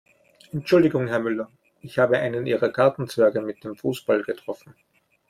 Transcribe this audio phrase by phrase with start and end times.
[0.51, 1.51] Entschuldigung Herr Müller,
[1.81, 4.73] ich habe einen Ihrer Gartenzwerge mit dem Fußball getroffen.